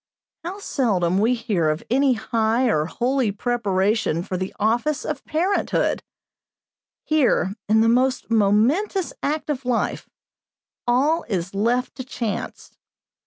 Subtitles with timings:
[0.43, 6.01] How seldom we hear of any high or holy preparation for the office of parenthood!
[7.03, 10.09] Here, in the most momentous act of life,
[10.87, 12.75] all is left to chance.